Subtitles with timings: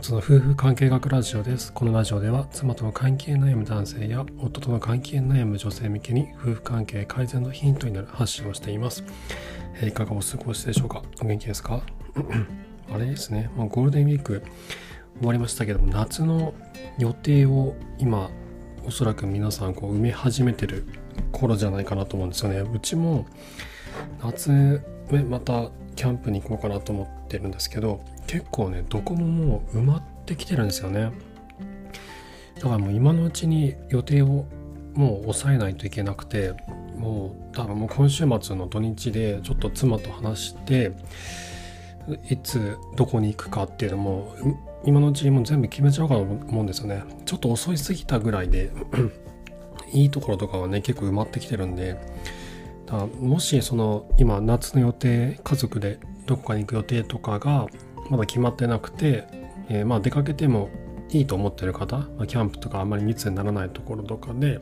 [0.00, 1.74] 初の夫婦関係学ラジオです。
[1.74, 9.04] このラジオでは妻との関係悩む男性や夫との関係悩む女性向けに夫婦関係改善のヒントになる発信をしています。
[9.82, 11.02] え、いかがお過ごしでしょうか？
[11.20, 11.82] お元気ですか？
[12.90, 14.42] あれですね、まあ、ゴールデンウィーク
[15.18, 16.54] 終わりましたけども夏の
[16.96, 18.30] 予定を今
[18.86, 20.86] おそらく皆さんこう埋め始めてる
[21.30, 22.60] 頃じゃないかなと思うんですよね。
[22.60, 23.26] うちも
[24.22, 24.80] 夏
[25.28, 31.12] またキャンプに行こうかなと思ってるんですけど結構ねどこももう埋まってきてるんですよね。
[32.56, 34.44] だからもう今のうちに予定を
[34.94, 36.52] もう抑えないといけなくて
[36.96, 40.92] もう多分もう今週末の土日でちょっと妻と話して
[42.28, 44.34] いつどこに行くかっていうのも
[44.84, 47.02] 今のうちにもう全部決めちゃうかと思うんですよね。
[47.24, 48.70] ちょっと遅いすぎたぐらいで
[49.92, 51.96] いいところとかはね結構埋まってきてるんで
[52.90, 57.66] だもしその今夏の予定家族でどこかに行く予定とかが
[58.10, 59.24] まだ決まってなくて、
[59.68, 60.68] えー、まあ出かけても
[61.10, 64.60] いいと思ってる方、まあ、キャンプとかあんまり密にならないところとかで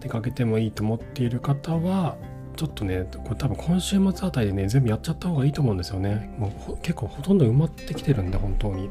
[0.00, 2.16] 出かけてもいいと思っている方は
[2.56, 6.34] ちょっとねこれ多分今週末あたりでね全部やっちゃった方がいいと思うんですよね。
[6.38, 8.90] もう結構ほとんど埋まってきてるんで本当に。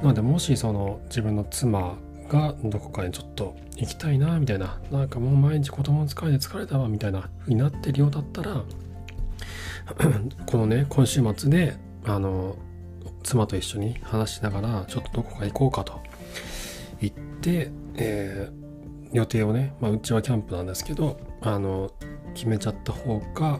[0.00, 1.96] なのでもしその自分の妻
[2.30, 4.78] がどこかにちょっと行きたいなみたいな。
[4.90, 8.62] なんかもう毎日子供の疲れで疲れたわみたいな風になってるようだったら
[10.46, 12.56] このね今週末であの
[13.22, 16.00] 妻と一緒に話しながらちょっとどこか行こうかと
[17.00, 21.90] 言って、えー、予定をね、まあ、うちはキャンプなんですけどあの
[22.34, 23.58] 決めちゃった方が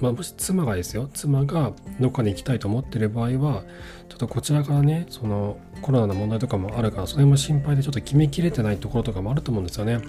[0.00, 3.64] まあ、もし妻がですよ妻がどっかに行きたいと思ってる場合は
[4.08, 9.94] ちょっとこちらからねそのコロナの問題とかもあるからそれも心配でちょっと決めきれてないところとかもあると思うんですよね。
[9.94, 10.08] だか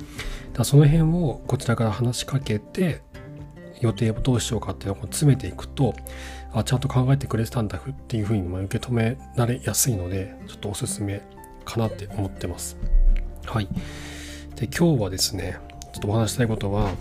[0.59, 3.01] らその辺をこちらから話しかけて
[3.81, 5.93] 予定をどうしようかっていうのを詰めていくと
[6.53, 11.21] あちゃんと考えてくれてたんだっていうふうに受け止められやすいのでちょっとおすすめ
[11.65, 12.77] かなって思ってます。
[13.45, 13.67] はい。
[14.55, 15.57] で今日はですね
[15.93, 16.91] ちょっとお話したいことは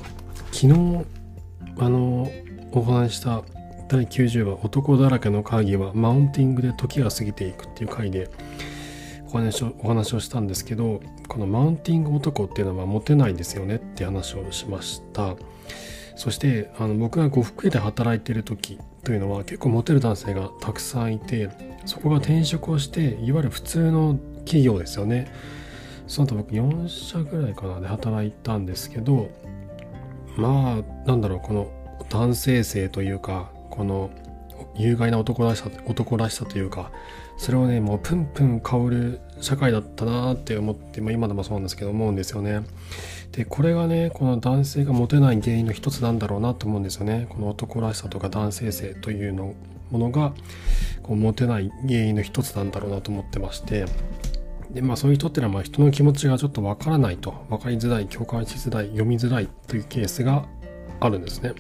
[0.53, 1.05] 昨日
[1.79, 2.31] あの
[2.81, 3.43] お話した
[3.89, 8.31] 第90話「男だらけの会議はマウンティングで時が過ぎていく」っていう回で
[9.29, 15.37] お話をお話をしたんですけどこのマウンティング男っていうのはモテないですよねって話をしました。
[16.17, 21.51] そしてあの僕が呉服屋で働いてる時というのは結構モテる男性がたくさんいて
[21.87, 25.27] そこが転職をしていわゆる普通の企業ですよね。
[26.07, 29.31] その後僕4社ぐらいかなで働いたんですけど
[30.37, 31.69] まあなんだろうこの
[32.11, 34.11] 男性性というかこの
[34.77, 36.91] 有害な男らしさ男らしさというか
[37.37, 42.63] それをねもうプンプン香る社会だったなって思って、まあ、今でもそうなんですけど思うんですよね。
[43.33, 47.27] でこれがねこの男性がモテない原因の一つなんだろうなと思うんですよね。
[47.29, 49.55] この男らしさとか男性性というの
[49.91, 50.33] ものが
[51.03, 53.87] こうモテない原因の一つなんだろうなと思ってまして。
[54.71, 60.47] でまあそういう人っていうのはまあ人の気持ちがちょっとわからないと分かりづらい共感しづらい読みづらいというケースが
[61.01, 61.53] あるんですね。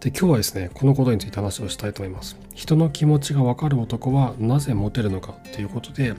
[0.00, 2.36] で今日はですねこのことについて話をしたいと思います。
[2.54, 6.14] 人の気持ちがわかる男はなぜモテるのかということで、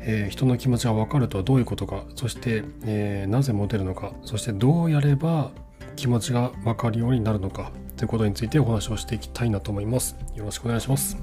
[0.00, 5.50] えー、人の気持ちがわかるとはどういうことかそして、えー、なぜモテるのかそしてどうやれば
[5.96, 10.16] 気持ちがわかるようになるのかということについてお話をしていきたいなと思います。
[10.34, 11.18] よろしくお願いします。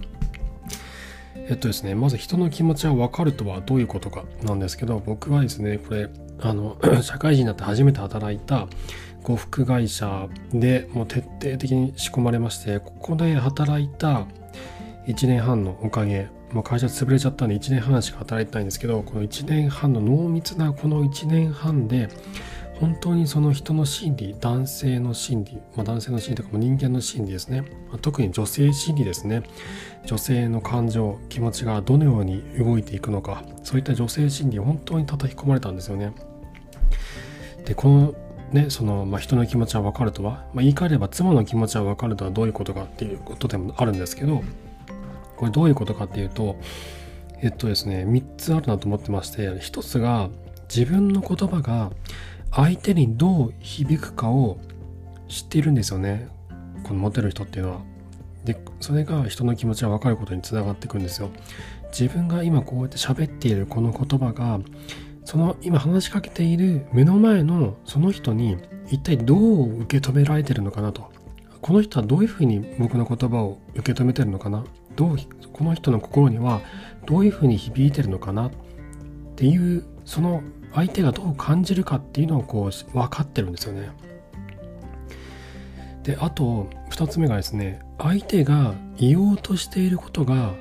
[1.47, 6.09] えっとですね、まず人の気持ちがわかるとはどういうことかなんですけど、僕はですね、これ、
[6.39, 8.67] あの、 社会人になって初めて働いた
[9.25, 14.25] 呉服会社でもう徹底的に仕込まれましてここで働いた
[15.07, 22.07] 1年半のおかげもう会社潰れちゃったんで1年半しか働いてないんですけどこの1年半の濃密なこの1年半で
[22.79, 29.43] 本当にその人の心理男性の心理、まあ、男性の心理とかも人間の心理ですね、まあ、特に女性心理ですね。
[30.05, 36.13] 女性の感情気持ちがどのように動いていくのかそういった女性心理本当に叩き込まれたんですよね。
[37.65, 38.13] でこの
[38.51, 44.43] ね、その、まあ、人の気持ちは分かるとは、まあ、言い換えれば妻の気持ちは分かるとはどういうことかっていうことでもあるんですけど
[45.35, 46.55] これどういうことかっていうと
[47.41, 50.29] えっとですね3つあるなと思ってまして1つが
[50.73, 51.91] 自分の言葉が
[52.51, 54.57] 相手にどう響くかを
[55.27, 56.29] 知っているんですよね
[56.83, 57.81] このモテる人っていうのは。
[58.45, 61.31] でそれが人の気持ちが分かることにつながっていくんですよ。
[61.87, 64.59] 自分が今こうやって喋っているこの言葉が
[65.25, 68.57] その今話しかけている目の前のその人に
[68.89, 71.11] 一体どう受け止められてるのかなと。
[71.61, 74.63] この人はどういうふうに僕の言葉を受け止めてるのかな？
[74.95, 75.17] どう
[75.51, 76.61] この人の心には
[77.07, 78.47] どういうふうに響いてるのかな？
[78.49, 78.51] っ
[79.35, 80.43] ていうその
[80.75, 83.89] 相手がどう感じるかっていうのをこう分かってるんですよね。
[86.03, 90.53] であと2つ目がですね相手が言おうとしていることが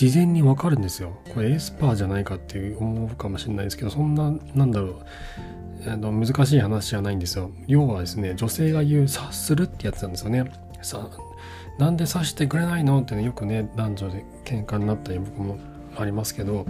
[0.00, 1.12] 事前にわかるんですよ。
[1.34, 7.50] これエスパーじゃないかっていう思うかもしれないですけど、そんな、なんだろう、あの難しい話じゃないんですよ。
[7.66, 10.50] 要はですね、女性が言う察するってやつなんですよね。
[10.80, 11.06] さ
[11.78, 12.98] なんで察してくれないの？
[13.02, 15.58] ってね、よくね、男女で喧嘩になったり僕も
[15.98, 16.64] ありますけど、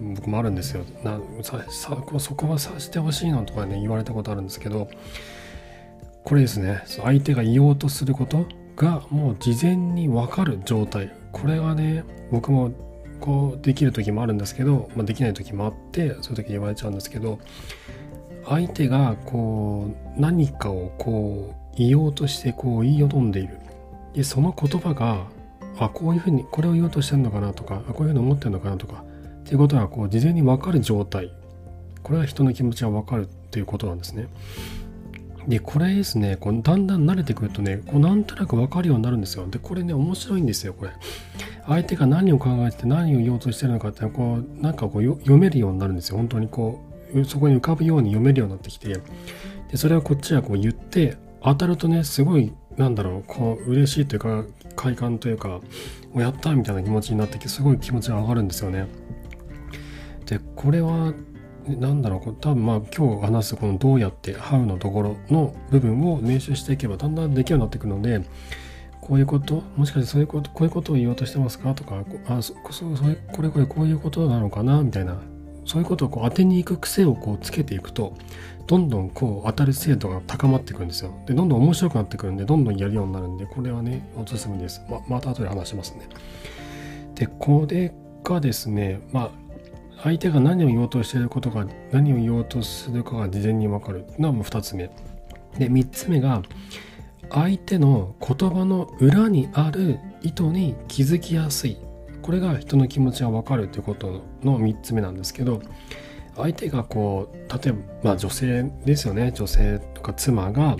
[0.00, 0.84] 僕もあるんですよ。
[1.04, 4.88] なささそこは察してほしいのとかね、言われたことあるんですけど、
[6.24, 11.12] これですね、相手が言おうとすることがもう事前に分かる状態。
[11.34, 12.72] これがね、僕も
[13.20, 17.38] こうできる時もあるんですけど、まあ、できない時もあって、そういう時言われちゃうんですけど、
[18.46, 23.58] 相手がこう何かをこう言おうとしてこう言いよどんでいる。
[24.14, 25.26] でその言葉が
[25.78, 29.02] あこういうふうにこれを言おうとしてるのかなとかあこういうふうに思ってるのかなとか
[29.40, 31.32] っていうことがこう事前に分かる状態。
[32.02, 34.28] これが人の気持ちが分かるっていうことなんですね。
[35.48, 39.46] でこれですねこうだんだん慣れてくるとねこうなんとなく分かるようになるんですよ。
[39.46, 40.92] でこれね面白いんですよこれ。
[41.66, 46.16] 相手が何を考えてて何を言おうとしてるのかってこうなんかこう読めるようになるんですよ。
[46.16, 46.82] 本当にこ
[47.14, 49.00] うそこに浮かぶように読めるようになってきて。
[49.70, 54.44] でそれをこっちはこう言って当たるとねすごいなんだろうこう嬉しいというか
[54.76, 55.60] 快感というか
[56.14, 58.86] おやったみたいな気持ちになってきてすごい気持ちが上がるんですよね。
[60.26, 61.12] でこれは
[61.66, 62.34] なんだろう。
[62.34, 68.22] 多分まあ今日話すこのどうやって「ハウのところの部分を練習していけばだんだんできるようになってくるので
[69.00, 71.74] こういうこともしかしてそういうことこういうことを言おうとしてますか？
[71.74, 74.82] とかあそそそれこれこれこういうことなのかな？
[74.82, 75.18] みたいな。
[75.66, 78.12] そういうことをこう当てにいく癖をこうつけていくと
[78.66, 81.10] どんどんこう当たる精度が高まっていくんですよ。
[81.26, 84.82] でどんどん面白くなってくるんでどんどんやるようになるんでこれはねおすすめです。
[84.90, 86.06] ままた後で話しますね。
[87.14, 89.30] でこれがですねまあ
[90.04, 94.90] 相手が何を言おうとしていることが何を言おうとするかが事前に分かるのはもう2つ目。
[95.58, 96.42] で3つ目が
[97.30, 101.78] 相手の言葉の裏にある意図に気づきやすい。
[102.20, 105.62] これが人の気持ちが分かるということの3つ目なんですけど
[106.36, 109.32] 相手がこう例えば、女性ですよね。
[109.32, 110.76] 女性とか妻が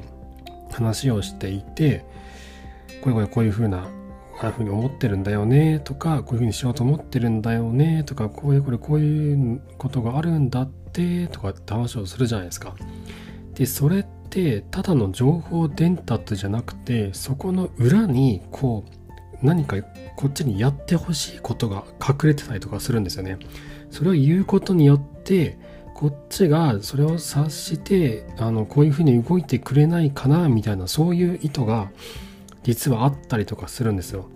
[0.71, 2.05] 話をしていて
[3.01, 3.89] これこれこういうふうな
[4.41, 12.75] ああいうふうに思ってるんだよねとかこういうふうにしようと思ってるんだよねとかこういうこれこういうことがあるんだってとかって話をするじゃないですか。
[13.55, 18.85] でそれってただの情報伝達じゃなくてそこの裏にこ
[19.43, 19.77] う何か
[20.17, 23.39] こっちにやってほしいことが隠れてたりとかするんですよね。
[23.91, 25.59] それを言うことによって
[25.95, 31.91] こっちがそれを察してあのこういうふうに動いてくれないかなみたいなそういう意図が
[32.65, 34.29] 実はあったりとかするんですよ。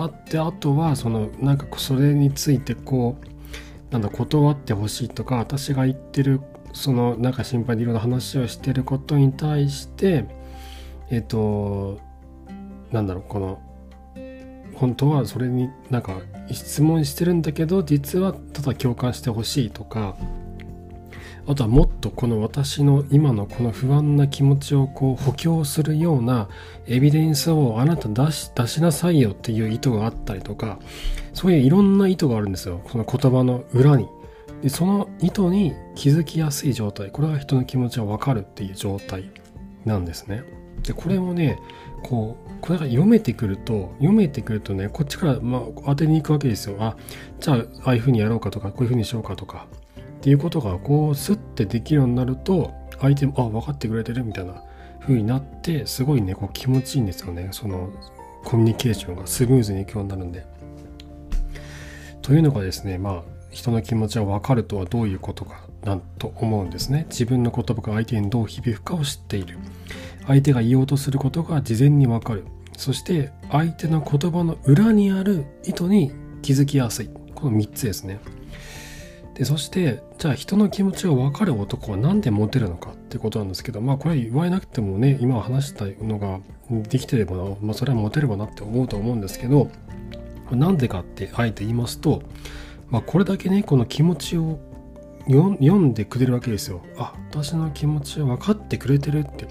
[0.00, 6.40] あってあとはそのなんかそれについてこうなんだ断ってほしいとか私が言ってる
[6.72, 10.24] そのなんか心配でいろんな話をしてることに対して
[11.10, 12.00] えっ、と
[12.90, 13.60] なんだろうこの
[14.74, 16.20] 本当はそれになんか
[16.50, 20.16] 質問してるんだけど実はただ共感してほしいとか
[21.48, 26.48] あとはもっとこの私の今のこの不安な気持ちをこう補強するような
[26.86, 30.78] エビデンスをあなた出し出しなさいよっていう意図があったりとか
[31.34, 34.08] そういういろんな意図があるんですよこの言葉の裏に。
[34.62, 39.30] でその意図に気づきやすい状態これが人の気持ちが分かるっていう状態
[39.84, 40.42] なんですね。
[40.82, 41.58] でこれもね
[42.02, 46.96] こうこれが読めてくると読めてくるとねこっちから、まあ、当てに行くわけですよあ
[47.40, 49.66] じゃあああいうふうにやろうかとかこういうふうにしようかとか
[50.26, 54.60] ていうことがこうスッてできるようになると相手もあ分かってくれてるみたいな
[54.98, 57.90] 風になってすごいねこう気持ちいいんですよねその
[58.44, 60.44] コミュニケーションがスムーズにいくようになるんで。
[62.22, 67.06] というのがですねまあ人の気持ちが分かるとはどういうことかなんと思うんですね。
[67.08, 69.58] 自分の言葉が相手にどう響くかを知っている。
[70.26, 72.46] 相手が言おうとすることが事前に分かる。
[72.76, 76.10] そして相手の言葉の裏にある意図に
[76.42, 77.10] 気づきやすい。
[77.36, 78.18] この3つですね。
[79.36, 86.40] で、そして、じゃあ人の気持ちが分かる男は何でモテるのかってことなんですけど、まあこれ言われなくてもね、今話したのが
[86.70, 89.70] できてればな、まあそれはモテればなって思うと思うんですけど、
[90.50, 92.22] なんでかってあえて言いますと、
[92.88, 94.58] まあこれだけね、この気持ちを
[95.28, 96.80] 読んでくれるわけですよ。
[96.96, 99.46] あ、私の気持ちを分かってくれてるって。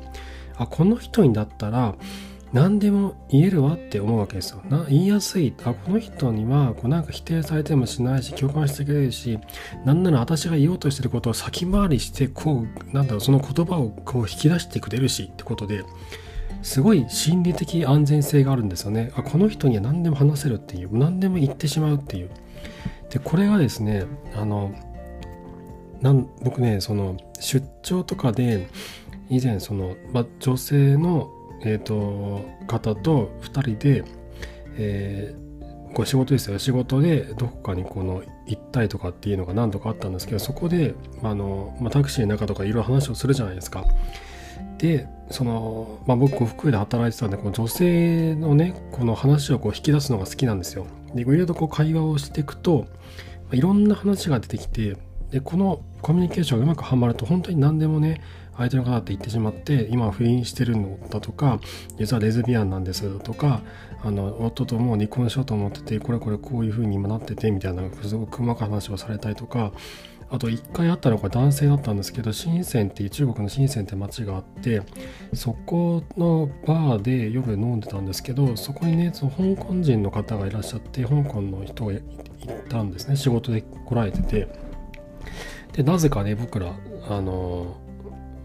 [0.58, 1.94] あ、この人にだったら、
[2.56, 4.62] 何でも言えるわって思うわけですよ。
[4.70, 5.54] な言いやすい。
[5.66, 9.38] あ、この人にはこうなんか否定されてもしないし、共感してくれるし、
[9.84, 15.84] なんなら私が言おうとしてることを先回りして、こう、なんだろう、その言葉をこう引き出してくれるしってことで、
[16.62, 19.12] すごい心理的安全性があるんですよね。
[19.18, 22.30] あ、この人には何でも話せるっていう、何でも言ってしまうっていう。
[23.10, 24.74] で、これがですね、あの、
[26.00, 28.70] なん僕ね、その出張とかで、
[29.30, 31.35] 以前その、ま、女性の
[31.66, 34.04] えーと、方と2人で、
[34.78, 40.94] えー、こう仕事ですよ仕事でどこかにこの行ったりとかっていうのが何度かあったんですけどそこで
[41.24, 43.84] あの、まあ、タクシーの中とかいろいろ話をするじゃないですか。
[44.78, 50.86] でその、まあ、僕福井で働いてたんでこの女性のねこの話をこう引き出すのが好きなんですよ。
[51.16, 52.86] でいろいろとこう会話をしていくと、
[53.46, 54.98] まあ、いろんな話が出てきて
[55.32, 58.22] でこのコミュニケーションがうまくはまると本当に何でもね
[58.58, 61.60] 相手の方って言ってしまって今は不倫してるのだとか
[61.98, 63.62] 実はレズビアンなんですとか
[64.04, 69.72] あの夫ともう離婚しようと思っててこれこれこういう風に今なっててみたいなすごく細かい話をされたりとか
[70.30, 74.82] あと1回あったのが男性だったんですけど深センっていう中国の深センって町があって
[75.34, 82.02] そこのバーで夜飲んでたんですけどそこにねその香港人の方がいらっしゃって香港の人がい
[82.70, 83.16] たんですね。
[83.16, 84.48] 仕事で来られてて。
[85.74, 86.74] でなぜかね僕ら
[87.10, 87.76] あの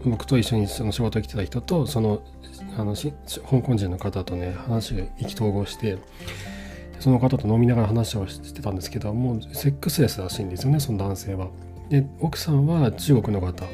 [0.05, 2.21] 僕と一緒にその仕事に来てた人とその
[2.77, 5.97] あの香港人の方とね話が意気投合して
[6.99, 11.49] その方と飲みながら話をしてたんですけどもうセックスレスらしいんですよねその男性は。
[11.89, 13.65] で奥さんは中国の方。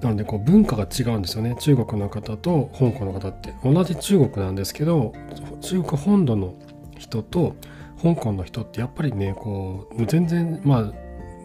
[0.00, 1.54] なのでこう文化が違うんですよね。
[1.60, 3.54] 中国の方と香港の方って。
[3.62, 5.12] 同じ中国なんですけど
[5.60, 6.54] 中国本土の
[6.98, 7.54] 人と
[8.02, 10.92] 香港の人ってやっぱりねこう全然まあ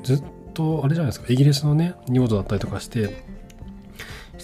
[0.04, 0.24] ずっ
[0.54, 1.25] とあれじゃないですか。
[1.30, 3.18] イギリスのね仁王だったりとかして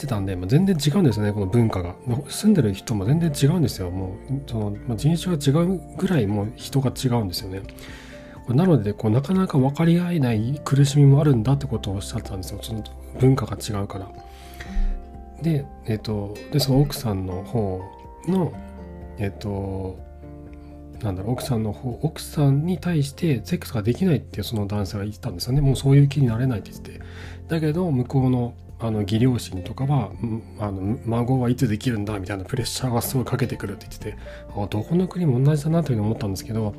[0.02, 1.96] してたんで、まあ、全然違うんですよねこの文化が。
[2.28, 3.92] 住んでる人も全然違うんですよ。
[3.92, 7.62] もうその、まあ、人種が違うぐらいもう人が違うんですよね。
[8.50, 12.60] なのでこうなかなか分かり合えない苦しみもあるんだってことをおっしゃってたんですよ。
[12.64, 12.84] その
[13.20, 14.10] 文化が違うから。
[15.44, 17.82] でえっ、ー、とでその奥さんの方
[18.28, 18.52] の
[19.20, 20.00] えっ、ー、と
[21.04, 25.62] なんだろう奥さんの方奥さんに対してセックスができないってその男性が言ってたんですよね。
[25.62, 27.00] もうそういう気になれないって言って。
[27.48, 30.12] だけど向こうのあの義両親とかは
[30.60, 34.18] あの孫はいつできるんだみたいなプレッシャーがすごいかけてくるって言ってて
[34.56, 36.74] あどこの国も同じだなというふうに思ったんですけど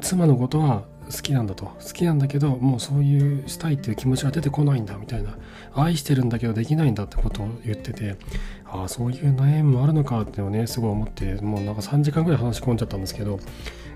[0.00, 1.66] 妻のことは好きなんだと。
[1.66, 5.38] 好きなんだけどもうそういうしたいっていう気持ちが出てこないんだみたいな。
[5.72, 8.16] 愛してるんだけどできないんだってことを言ってて
[8.64, 13.38] ああそういう悩みもあるのかっていうのねすごい思ってもうなんか3時間ぐらい話し込んじゃったんですけど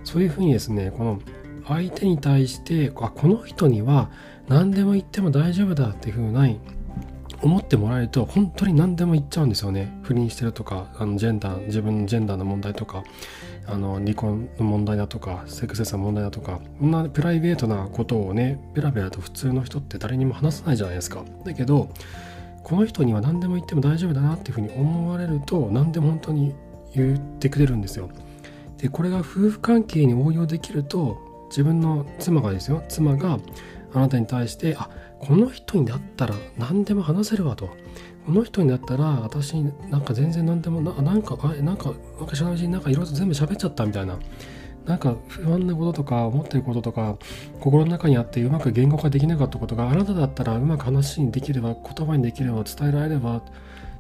[0.05, 1.21] そういうふうにですねこの
[1.67, 4.11] 相手に対してあこの人には
[4.49, 6.49] 何でも言っても大丈夫だっていうふうな
[7.43, 9.91] 思ってもらえると本当に何でも言っちゃうんですよね。
[10.03, 13.03] 不倫してるとかあのジェンダー自分のジェンダーの問題とか
[13.67, 21.25] あの離婚の問題だとかセックスレスの問題だとかこんなプライベートなことをねベラベラと普通の人って誰にも話さないじゃないですか。
[21.45, 21.91] だけど
[22.63, 26.55] この人には何でも言っても大丈夫だなっていうふうに思われると何でも本当に
[26.95, 28.11] 言ってくれるんですよ。
[28.77, 31.19] でこれが夫婦関係に応用できると
[31.51, 33.39] 自分の妻がですよ妻が
[33.93, 37.71] あなたに対してあこの人にだったら何でも話せるわと。
[38.27, 44.19] この人にだったら私なんか全然何でもななんかあれなんかなんか知らないうちになんかいろいろ全部喋っちゃったみたいな。
[44.87, 47.17] なんか不安なこととか思ってることとか
[47.61, 53.43] 心の中にあってうまく言語化できなかったことがあなただったらうまく話にできれば言葉にできれば伝えられればっ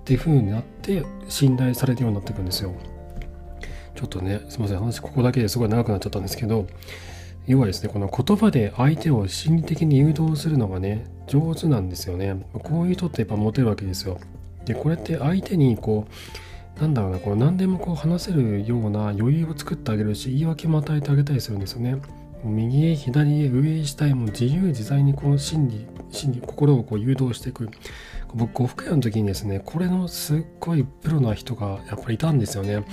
[0.05, 2.75] ていう風になって信頼されるようになっていくんですよ。
[3.95, 4.79] ちょっとねすいません。
[4.79, 6.67] 話ここだけですごい長くなっちゃったんですけど
[7.51, 12.47] 要はですねこの言葉で相手を心理的に誘導するのがね上手なんですよね。
[12.53, 14.21] こういう人ってやっぱモテるわけですよ。
[14.65, 16.07] でこれって相手にこ
[16.79, 21.97] うなんだろうなこう何でもこう話せるような余裕を作ってあげるし言い訳も与えてあげたりするんですよね。
[22.45, 27.69] 右へ左へ上へ下へも自由自在にこの心理心理心をこう誘導していく
[28.33, 32.85] 僕呉服屋の時にですねこれのすっごいプロな人がやっぱりいたんですよね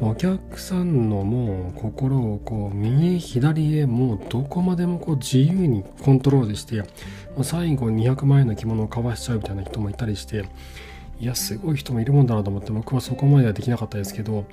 [0.00, 6.86] お客さんのもう心をこう右左へもうどこまでもこう自由にコントロールしても
[7.38, 10.44] う最後200万円の着物を買わしちゃうみたいな人もいたりして
[11.20, 14.46] いやすごい人もいるもんだなと思って僕はそこまではできなかったですけど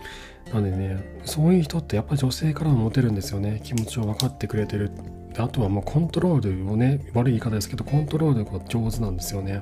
[0.54, 3.62] なんでねそういう人ってやっぱり女性からもモテるんですよね。
[3.64, 4.92] 気持ちを分かってくれてる。
[5.38, 9.62] あとはもうコントロールをね悪い言い方ですけどコントロールが上手なんですよね。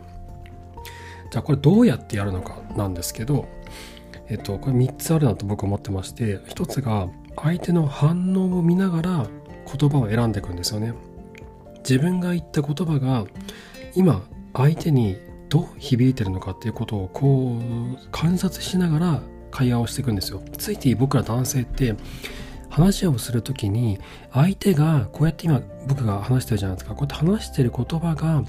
[1.31, 3.47] じゃあこれどうやってやるのかなんですけど
[4.29, 9.27] えっと、これ3つあるなと僕は思ってまして、1つが相手の反応を見ながら
[9.77, 10.93] 言葉を選んでいくんですよね。
[11.79, 13.25] 自分が言った言葉が
[13.95, 14.21] 今
[14.53, 15.17] 相手に
[15.49, 19.21] どう響いてるのかっていうことをこう観察しながら
[19.51, 20.41] 会話をしていくんですよ。
[20.57, 21.95] ついて僕ら男性って
[22.69, 23.99] 話をする時に
[24.31, 28.43] 相手がこうやって今僕が話してるじゃないですかこうやって話してる言葉が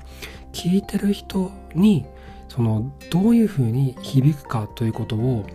[0.53, 2.05] 聞いてる人に
[2.49, 5.47] そのどういうふうに響くかということを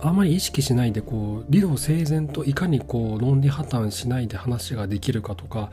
[0.00, 5.70] あまり意識しないでこう理路整然といかにこう論理破綻しないで話ができるかとか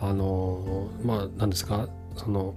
[0.00, 2.54] あのまあ何ですかその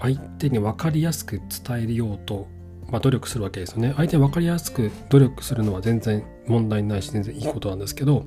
[0.00, 2.46] 相手に分かりやすく伝えようと、
[2.90, 3.94] まあ、努力するわけですよね。
[3.96, 8.24] 相手に分かりやすく努力するのは全然問題ないし全然いいことなんですけど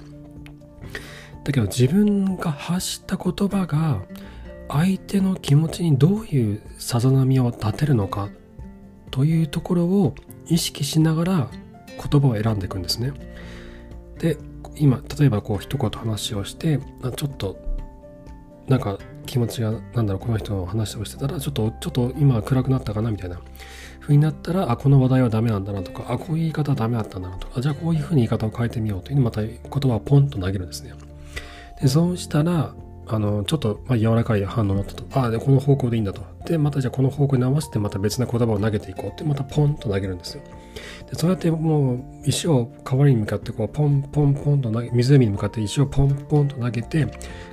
[1.43, 4.01] だけど自分が発した言葉が
[4.67, 8.29] 相手の気持ちにどういうさざ波を立てるのか
[9.09, 10.15] というところを
[10.47, 11.50] 意識しながら
[12.10, 13.13] 言葉を選んでいくんですね。
[14.20, 14.38] で
[14.75, 17.58] 今例えばこう一言話をしてあちょっと
[18.67, 23.39] なんか気持ちがなんだろうこの人の話をしてたらちょっとちょっと今暗くなったかなみたいな
[24.00, 30.93] 風になったらあこの話題はダメなんだなとかあこういう言い方はダメだったんだなとかじゃあこういう風に言い方を変えてみようというまた言葉をポンと投げるんですね。
[31.81, 32.74] でそうしたら
[33.08, 35.20] あのちょっとま柔らかい反応になったと。
[35.20, 36.22] あでこの方向でいいんだと。
[36.46, 40.43] でまたじゃあこの方向に合わせてまた別な言葉を投げていこうってまたポンと投げるんですよ。
[41.10, 47.08] でそうやってもう石を川に向かってこうポンポンポンと投げ湖に向かって石をポンポンと投げて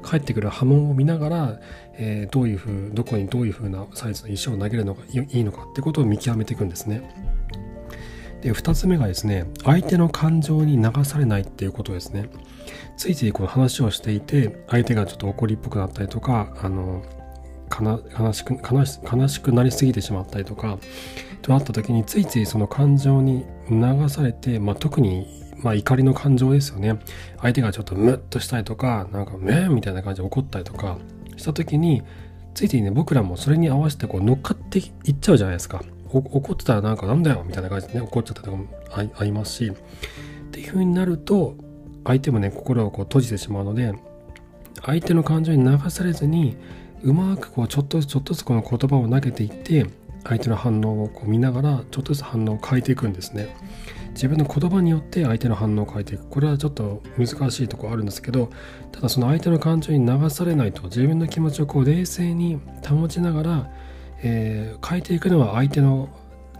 [0.09, 1.61] 帰ってくる波紋を見ながら、
[1.95, 7.02] えー、どういうふうどこにどういうふうなサイズの石を投げるのがいいのかってことを見極めていくんですね。
[8.43, 12.28] で2つ目がですね相手の感情に流されないっていうことですね。
[12.99, 17.05] ついついこの話をしていて相手がちょっと怒りっぽくなったりとかあの
[17.71, 20.78] 悲しく悲し悲しくなりすぎてしまったりとか
[21.40, 25.28] とあった時についついその感情に流されて、まあ、特に、
[25.62, 26.99] まあ、怒りの感情ですよね。
[27.40, 30.99] 相手がちょっとムッとしたりとかなんかめーみたいな感じで怒ったりとか
[31.37, 32.02] した時に
[32.55, 35.83] ついついね僕らもそれに合わせてこう乗っかっていっちゃうじゃないですか。
[36.11, 38.67] 怒ってたらなんかなんだよみたいな感じでね怒っちゃったりとかも
[39.17, 41.55] ありますしっていう風になると
[42.09, 43.93] 相手もね心をこう閉じてしまうので
[44.83, 46.57] 相手の感情に流されずに
[47.03, 49.87] うまくこうちょっとずつちょっとずつこの言葉を投げていって
[50.25, 53.55] 相手の反応をこう見ながらちょっとずつ反応を変えていくんですね。
[54.15, 56.29] 自分の言葉によって相手の反応を変えていく。
[56.29, 58.50] これはちょっと難しいとこあるんですけど
[58.91, 63.71] ただその相手の感情に流されないと自分の気持ちをこう冷静に保ちながら、
[64.23, 66.09] えー、変えていくのは相手の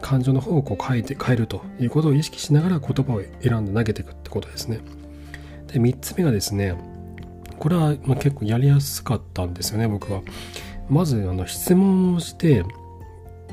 [0.01, 4.81] 感情の方をこう変えて変えるということを意識しながら言葉を選んで投げていくってことですね。
[5.69, 6.75] で3つ目がですね
[7.59, 10.23] これはま結構やりやすかったんですよね僕は。
[10.89, 12.65] まずあの質問をして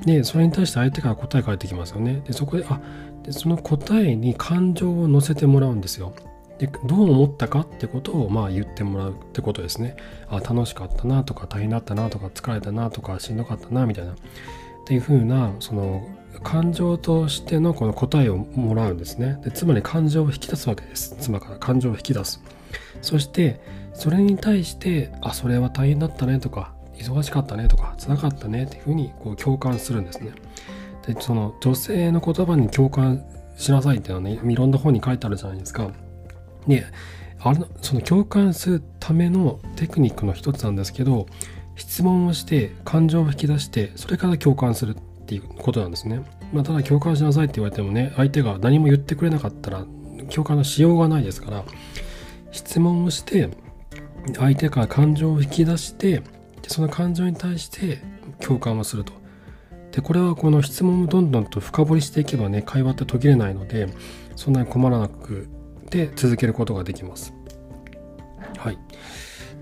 [0.06, 2.22] でそれに対して相手から答え返ってきますよね。
[2.26, 2.80] でそこであ
[3.24, 6.14] でその答えに感情を乗せてもらうんですよ。
[6.60, 9.98] でどう思ったかってことをまあ言ってもらうってことですね。
[10.30, 14.14] あ楽しかったなとか大変だったなとか疲れたなとかしんどかったなみたいな。
[14.14, 14.16] っ
[14.86, 16.08] ていう風なその
[16.44, 19.40] 感情としてのこの答えをもらうんですね。
[19.44, 21.16] でつまり感情を引き出すわけです。
[21.20, 21.58] 妻から。
[21.58, 22.42] 感情を引き出す。
[23.02, 23.60] そして
[23.94, 30.32] それに対してあそれは大変だったねとか忙しかったねとか辛かったねっていうふうにこう共感するんですね。
[31.06, 33.24] でその女性の言葉に共感
[33.58, 35.90] しなさいっていうのはねいろんな本に書いてあるじゃないですか。
[36.68, 36.86] で
[37.40, 41.28] あのその共感するためのテクニックの一つなんですけど
[41.76, 44.98] 質問をして感情を引き出してそれから共感する。
[45.26, 46.22] っていうことなんですね、
[46.54, 49.86] まあ、ただ共感しなさいって言われてもね相手が何も言ってくれなかったら
[50.30, 51.66] 共感のしようがないですから
[52.52, 53.50] 質問をして
[54.38, 56.22] 相手から感情を引き出して
[56.68, 58.02] その感情に対して
[58.40, 59.14] 共感をすると。
[59.92, 63.88] でこれはこの質問をどんどんと深掘りしていけばね会話って途切れないので
[64.36, 65.48] そんなに困らなく
[65.90, 67.34] で続けることができます。
[68.58, 68.78] はい。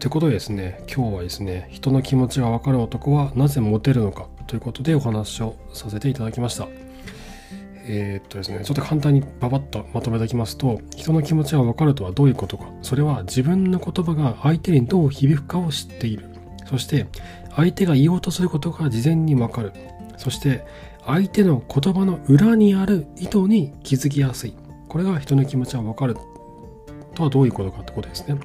[0.03, 6.67] ということでですね今日はですね人の気持ちがわかる男はなぜモテるのかということでお話をさせていただきました
[7.85, 12.65] えー、っとですね、ちょっと簡単にババッとまとめておきますと、人の気持ちがわかるとはどういうことか。
[12.81, 16.25] それは自分の言葉が相手にどう響くかを知っている。
[16.65, 17.07] そして、
[17.53, 19.73] 相手が言おうとすることが事前にわかる。
[20.15, 20.65] そして、
[21.05, 24.53] 相手の言葉の裏にある意図に気づきやすい。
[24.87, 26.15] これが人の気持ちがわかる
[27.13, 28.37] とはどういうことかってことですね。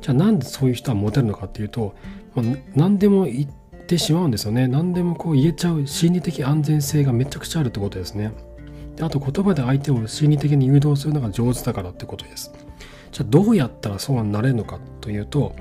[0.00, 1.94] じゃあなんでそういう人はモテるのかっていうと、
[2.34, 4.68] まあ、何でも言ってしまうんですよね。
[4.68, 8.32] 何でもこう言えちゃう心理的安全性がめちゃくちゃあるってことですね。
[8.96, 12.52] であと言葉で相手を心理的に誘導するのが上手だからってことです。
[13.12, 15.54] じゃあどうやったらそうなれるのかというと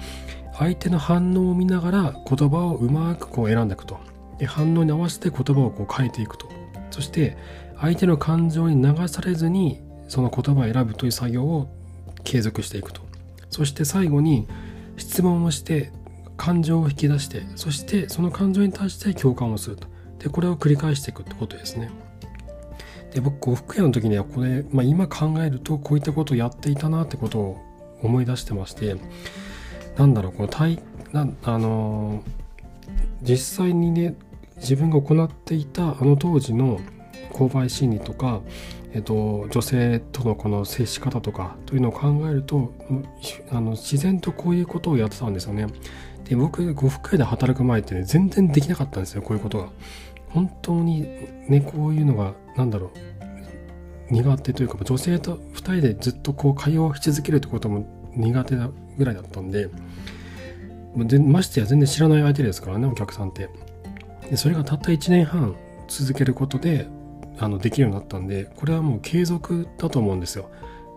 [0.54, 4.00] 相手の反応を見ながら言葉をうまくこう選んでいくと
[4.38, 6.50] で反応に合わせて言葉をこう変えていくと
[6.90, 7.38] そして
[7.80, 11.70] 相手の感情に流されずにその言葉を選ぶという作業を
[12.28, 13.02] 継続していくと
[13.50, 14.50] そして最後に
[14.98, 15.94] 質問をして
[16.36, 19.88] 感情を引き出してそしてその感情に対して共感をすると
[20.20, 21.90] でこれを繰り返していくってことですね。
[23.14, 27.58] で僕呉服屋の時にはこれ、まあ、今考えるとこういったことをやっていたなってことを
[28.04, 28.98] 思い出してまして
[29.96, 30.80] なんだろうこの体
[31.14, 32.24] なあの
[33.22, 34.16] 実際にね
[34.58, 36.82] 自分が行っていたあの当時の
[37.32, 38.42] 購買心理とか、
[38.98, 42.74] えっと、女性とのこの接し方とかというのを考えると
[43.52, 45.68] あの自然とこういうことをやってたんですよね。
[46.24, 49.70] で僕呉服屋で働く前ってね全然できなかったんですよこういうことが。
[50.30, 51.02] 本当に
[51.48, 52.92] ねこういうのが何だろ
[54.10, 59.70] う苦手というか女性と2人でずっとこう会話し続けるってことも苦手だぐらいだったんで
[60.96, 63.48] ましてや全然知らない相手ですからねお客さんって
[64.28, 65.56] でそれがたった1年半
[65.88, 66.88] 続けることで
[67.40, 70.50] あのできるようになったんでこれはもう継続だと思うんですよ。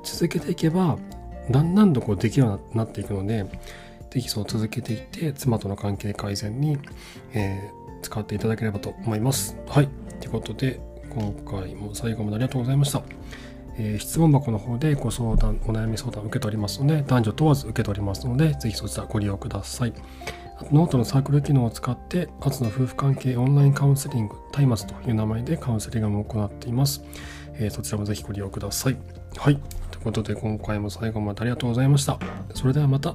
[0.02, 0.98] 続けていけば
[1.50, 3.44] だんだんとこうできるようになっていくので
[4.10, 6.78] ぜひそう続けていって妻との関係改善に、
[7.32, 9.56] えー、使っていただければと思います。
[9.68, 9.88] はい。
[10.20, 13.02] ということで今回も最後までありがとうございました。
[13.78, 19.92] えー、質問箱の方でご相談、お悩み相談を受け取りますので、男女問わず受け取りますので、ぜひそちらご利用ください。
[20.70, 27.02] ノートのサークル機能を使って初の夫婦関係オンラインカウンセリング松明という名前でカウンセリングも行っています、
[27.54, 28.96] えー、そちらもぜひご利用ください。
[29.36, 29.56] はい。
[29.90, 32.18] ということで今回も最後までありがとうございました。
[32.54, 33.14] それではまた。